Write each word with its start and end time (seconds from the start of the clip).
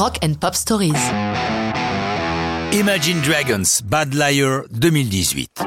Rock 0.00 0.16
and 0.24 0.32
Pop 0.40 0.54
Stories. 0.54 0.94
Imagine 2.72 3.20
Dragons, 3.20 3.82
Bad 3.84 4.14
Liar 4.14 4.62
2018. 4.70 5.62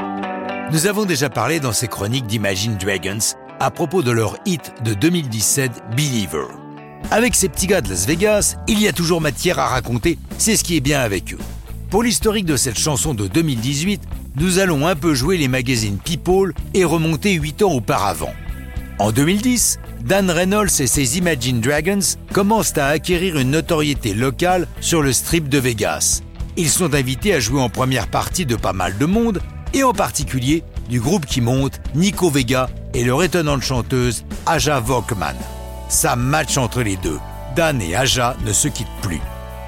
Nous 0.71 0.88
avons 0.88 1.06
déjà 1.06 1.29
parlé 1.29 1.59
dans 1.59 1.72
ces 1.72 1.88
chroniques 1.88 2.25
d'Imagine 2.25 2.75
Dragons 2.77 3.19
à 3.59 3.69
propos 3.69 4.01
de 4.01 4.09
leur 4.09 4.38
hit 4.48 4.74
de 4.83 4.96
2017, 4.96 5.83
Believer. 5.96 6.48
Avec 7.11 7.35
ces 7.35 7.48
petits 7.48 7.67
gars 7.67 7.82
de 7.82 7.90
Las 7.90 8.07
Vegas, 8.07 8.55
il 8.68 8.82
y 8.82 8.88
a 8.88 8.91
toujours 8.91 9.21
matière 9.21 9.59
à 9.59 9.68
raconter, 9.68 10.18
c'est 10.39 10.55
ce 10.55 10.63
qui 10.63 10.77
est 10.77 10.81
bien 10.81 11.02
avec 11.02 11.36
eux. 11.36 11.39
Pour 11.91 12.02
l'historique 12.02 12.47
de 12.47 12.57
cette 12.57 12.79
chanson 12.79 13.13
de 13.13 13.27
2018, 13.27 14.02
nous 14.38 14.57
allons 14.57 14.88
un 14.88 14.95
peu 14.95 15.13
jouer 15.13 15.38
les 15.38 15.47
magazines 15.47 16.00
People 16.00 16.55
et 16.73 16.86
remonter 16.86 17.34
8 17.34 17.61
ans 17.61 17.73
auparavant. 17.73 18.34
En 18.97 19.11
2010, 19.11 19.77
Dan 20.04 20.29
Reynolds 20.29 20.81
et 20.81 20.88
ses 20.88 21.17
Imagine 21.17 21.61
Dragons 21.61 22.17
commencent 22.33 22.77
à 22.77 22.88
acquérir 22.88 23.38
une 23.38 23.51
notoriété 23.51 24.13
locale 24.13 24.68
sur 24.81 25.01
le 25.01 25.14
strip 25.14 25.47
de 25.47 25.57
Vegas. 25.57 26.21
Ils 26.57 26.69
sont 26.69 26.93
invités 26.93 27.33
à 27.33 27.39
jouer 27.39 27.61
en 27.61 27.69
première 27.69 28.09
partie 28.09 28.45
de 28.45 28.57
pas 28.57 28.73
mal 28.73 28.97
de 28.97 29.05
monde, 29.05 29.39
et 29.73 29.83
en 29.83 29.93
particulier 29.93 30.64
du 30.89 31.00
groupe 31.00 31.25
qui 31.25 31.39
monte, 31.39 31.79
Nico 31.95 32.30
Vega 32.30 32.70
et 32.94 33.05
leur 33.05 33.23
étonnante 33.23 33.64
chanteuse 33.64 34.26
Aja 34.45 34.81
Volkman. 34.81 35.36
Ça 35.88 36.17
match 36.17 36.58
entre 36.58 36.81
les 36.81 36.98
deux. 36.98 37.20
Dan 37.56 37.81
et 37.81 37.95
Aja 37.95 38.36
ne 38.45 38.52
se 38.52 38.67
quittent 38.67 38.88
plus. 39.02 39.22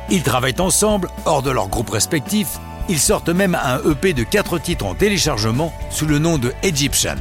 Ils 0.09 0.21
travaillent 0.21 0.59
ensemble, 0.59 1.07
hors 1.25 1.43
de 1.43 1.49
leurs 1.49 1.69
groupes 1.69 1.91
respectifs. 1.91 2.59
Ils 2.89 2.99
sortent 2.99 3.29
même 3.29 3.55
un 3.55 3.79
EP 3.89 4.11
de 4.11 4.23
4 4.23 4.59
titres 4.59 4.85
en 4.85 4.95
téléchargement 4.95 5.73
sous 5.89 6.05
le 6.05 6.19
nom 6.19 6.37
de 6.37 6.51
Egyptian. 6.61 7.15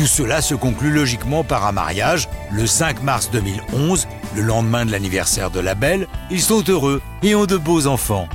Tout 0.00 0.06
cela 0.06 0.40
se 0.40 0.54
conclut 0.54 0.92
logiquement 0.92 1.44
par 1.44 1.66
un 1.66 1.72
mariage 1.72 2.26
le 2.50 2.66
5 2.66 3.02
mars 3.02 3.28
2011, 3.32 4.08
le 4.34 4.40
lendemain 4.40 4.86
de 4.86 4.92
l'anniversaire 4.92 5.50
de 5.50 5.60
la 5.60 5.74
belle. 5.74 6.08
Ils 6.30 6.40
sont 6.40 6.64
heureux 6.68 7.02
et 7.22 7.34
ont 7.34 7.44
de 7.44 7.58
beaux 7.58 7.86
enfants. 7.86 8.26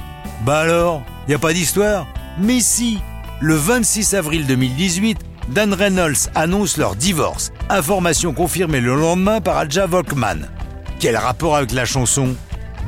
Bah 0.46 0.60
alors, 0.60 1.02
y 1.27 1.34
a 1.34 1.40
pas 1.40 1.54
d'histoire? 1.54 2.05
Mais 2.38 2.60
si 2.60 2.99
Le 3.41 3.55
26 3.55 4.13
avril 4.13 4.46
2018, 4.46 5.18
Dan 5.49 5.74
Reynolds 5.74 6.30
annonce 6.35 6.77
leur 6.77 6.96
divorce, 6.96 7.52
information 7.72 8.32
confirmée 8.32 8.79
le 8.79 8.96
lendemain 8.96 9.41
par 9.41 9.57
Adja 9.57 9.88
Volkman. 9.88 10.48
Quel 11.00 11.18
rapport 11.18 11.55
avec 11.55 11.72
la 11.72 11.85
chanson? 11.85 12.35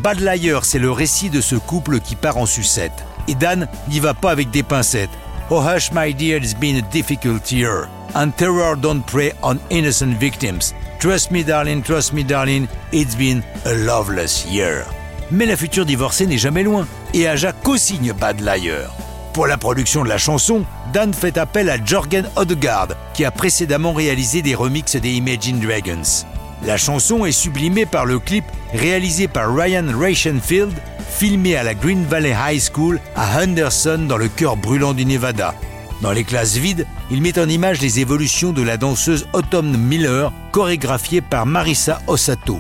Bad 0.04 0.20
Liar, 0.20 0.66
c'est 0.66 0.78
le 0.78 0.92
récit 0.92 1.32
de 1.32 1.42
ce 1.42 1.56
couple 1.56 2.00
qui 2.00 2.16
part 2.16 2.38
en 2.38 2.46
sucette. 2.46 2.94
Et 3.28 3.34
Dan 3.34 3.68
n'y 3.90 4.00
va 4.00 4.14
pas 4.14 4.30
avec 4.30 4.52
des 4.52 4.62
pincettes. 4.62 5.10
Oh 5.50 5.62
hush 5.62 5.94
my 5.94 6.12
dear, 6.12 6.36
it's 6.36 6.54
been 6.54 6.76
a 6.76 6.82
difficult 6.92 7.54
year. 7.54 7.88
And 8.16 8.36
terror 8.36 8.76
don't 8.76 9.02
prey 9.08 9.32
on 9.42 9.62
innocent 9.70 10.18
victims. 10.18 10.74
Trust 11.00 11.32
me 11.32 11.42
darling, 11.42 11.82
trust 11.84 12.12
me 12.12 12.22
darling, 12.22 12.68
it's 12.92 13.16
been 13.16 13.42
a 13.64 13.74
loveless 13.86 14.46
year. 14.46 14.86
Mais 15.32 15.46
la 15.46 15.56
future 15.56 15.86
divorcée 15.86 16.28
n'est 16.28 16.38
jamais 16.38 16.64
loin, 16.64 16.86
et 17.14 17.30
Aja 17.30 17.54
co-signe 17.54 18.12
Bad 18.12 18.42
Liar. 18.42 18.94
Pour 19.32 19.48
la 19.48 19.56
production 19.56 20.04
de 20.04 20.10
la 20.10 20.18
chanson, 20.18 20.66
Dan 20.92 21.14
fait 21.14 21.38
appel 21.38 21.70
à 21.70 21.78
Jorgen 21.82 22.26
Odegaard, 22.36 22.90
qui 23.14 23.24
a 23.24 23.32
précédemment 23.32 23.94
réalisé 23.94 24.42
des 24.42 24.54
remixes 24.54 24.98
des 24.98 25.14
Imagine 25.14 25.62
Dragons. 25.62 26.26
La 26.66 26.76
chanson 26.76 27.26
est 27.26 27.32
sublimée 27.32 27.86
par 27.86 28.06
le 28.06 28.20
clip 28.20 28.44
réalisé 28.74 29.30
par 29.30 29.56
Ryan 29.56 29.86
Reichenfield, 29.98 30.74
filmé 31.10 31.56
à 31.56 31.64
la 31.64 31.74
Green 31.74 32.06
Valley 32.06 32.36
High 32.38 32.62
School 32.62 33.00
à 33.16 33.42
Henderson 33.42 34.06
dans 34.08 34.18
le 34.18 34.28
cœur 34.28 34.58
brûlant 34.58 34.94
du 34.94 35.06
Nevada. 35.06 35.54
Dans 36.02 36.12
les 36.12 36.24
classes 36.24 36.58
vides, 36.58 36.86
il 37.10 37.22
met 37.22 37.40
en 37.40 37.50
image 37.50 37.82
les 37.82 38.00
évolutions 38.00 38.52
de 38.52 38.62
la 38.62 38.78
danseuse 38.78 39.28
Autumn 39.34 39.76
Miller, 39.76 40.32
chorégraphiée 40.52 41.22
par 41.22 41.46
Marissa 41.46 42.02
Osato. 42.08 42.60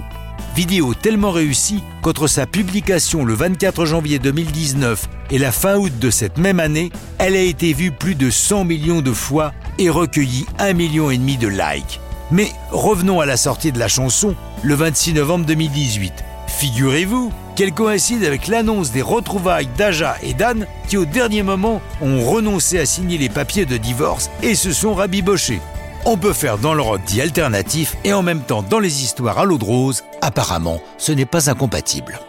Vidéo 0.55 0.95
tellement 0.95 1.29
réussie 1.29 1.83
qu'entre 2.01 2.25
sa 2.25 2.47
publication 2.47 3.23
le 3.23 3.35
24 3.35 3.85
janvier 3.85 4.17
2019 4.17 5.07
et 5.29 5.37
la 5.37 5.51
fin 5.51 5.75
août 5.75 5.93
de 5.99 6.09
cette 6.09 6.39
même 6.39 6.59
année, 6.59 6.91
elle 7.19 7.35
a 7.35 7.41
été 7.41 7.73
vue 7.73 7.91
plus 7.91 8.15
de 8.15 8.31
100 8.31 8.65
millions 8.65 9.01
de 9.01 9.11
fois 9.11 9.53
et 9.77 9.91
recueilli 9.91 10.47
1,5 10.57 10.73
million 10.73 11.09
de 11.09 11.47
likes. 11.47 11.99
Mais 12.31 12.51
revenons 12.71 13.19
à 13.19 13.27
la 13.27 13.37
sortie 13.37 13.71
de 13.71 13.77
la 13.77 13.87
chanson 13.87 14.35
le 14.63 14.73
26 14.73 15.13
novembre 15.13 15.45
2018. 15.45 16.11
Figurez-vous 16.47 17.31
qu'elle 17.57 17.73
coïncide 17.73 18.23
avec 18.23 18.47
l'annonce 18.47 18.91
des 18.91 19.01
retrouvailles 19.01 19.67
d'Aja 19.75 20.15
et 20.21 20.35
d'Anne 20.35 20.67
qui 20.87 20.95
au 20.95 21.05
dernier 21.05 21.41
moment 21.41 21.81
ont 22.01 22.23
renoncé 22.23 22.77
à 22.77 22.85
signer 22.85 23.17
les 23.17 23.29
papiers 23.29 23.65
de 23.65 23.77
divorce 23.77 24.29
et 24.43 24.53
se 24.53 24.71
sont 24.71 24.93
rabibochés. 24.93 25.59
On 26.05 26.17
peut 26.17 26.33
faire 26.33 26.59
dans 26.59 26.75
le 26.75 26.83
rock 26.83 27.01
dit 27.07 27.19
alternatif 27.19 27.97
et 28.03 28.13
en 28.13 28.21
même 28.21 28.41
temps 28.41 28.61
dans 28.61 28.77
les 28.77 29.03
histoires 29.03 29.39
à 29.39 29.45
l'eau 29.45 29.57
de 29.57 29.65
rose, 29.65 30.03
apparemment 30.21 30.81
ce 30.99 31.11
n'est 31.11 31.25
pas 31.25 31.49
incompatible. 31.49 32.19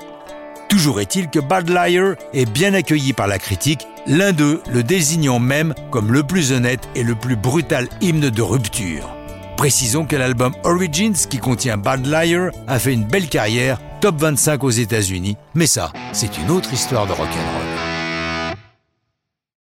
Toujours 0.71 0.99
est-il 0.99 1.29
que 1.29 1.41
Bad 1.41 1.69
Liar 1.69 2.15
est 2.33 2.51
bien 2.51 2.73
accueilli 2.73 3.13
par 3.13 3.27
la 3.27 3.39
critique, 3.39 3.87
l'un 4.07 4.33
d'eux 4.33 4.63
le 4.71 4.83
désignant 4.83 5.39
même 5.39 5.75
comme 5.91 6.11
le 6.11 6.23
plus 6.23 6.53
honnête 6.53 6.89
et 6.95 7.03
le 7.03 7.15
plus 7.15 7.37
brutal 7.37 7.89
hymne 8.01 8.31
de 8.31 8.43
rupture. 8.43 9.15
Précisons 9.59 10.07
que 10.07 10.17
l'album 10.17 10.55
Origins, 10.65 11.17
qui 11.29 11.39
contient 11.39 11.77
Bad 11.77 12.07
Liar, 12.07 12.53
a 12.67 12.79
fait 12.79 12.93
une 12.93 13.05
belle 13.05 13.29
carrière, 13.29 13.81
top 14.01 14.17
25 14.17 14.65
aux 14.65 14.71
États-Unis, 14.71 15.37
mais 15.55 15.67
ça, 15.67 15.93
c'est 16.13 16.39
une 16.39 16.51
autre 16.51 16.73
histoire 16.73 17.07
de 17.07 17.13
rock'n'roll. 17.13 17.68